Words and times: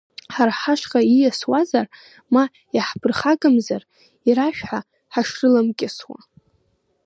Ҳара 0.33 0.53
ҳашҟа 0.59 0.99
ииасуазар, 1.05 1.85
ма 2.33 2.43
иаҳԥырхагамзар, 2.75 3.81
ирашәҳәа 4.27 4.79
ҳашрыламкьысуа. 5.13 6.19